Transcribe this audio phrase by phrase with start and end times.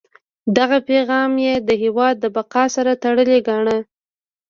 [0.57, 3.77] دغه پیغام یې د هیواد د بقا سره تړلی ګاڼه.